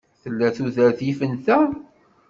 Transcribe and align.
Tella 0.21 0.47
tudert 0.55 0.99
yifen 1.05 1.33
ta? 1.45 1.59